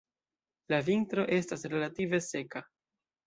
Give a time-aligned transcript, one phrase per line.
[0.73, 2.63] La vintro estas relative seka.